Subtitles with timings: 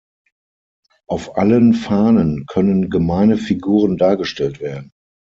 [1.07, 4.89] Auf allen Fahnen können gemeine Figuren dargestellt werden.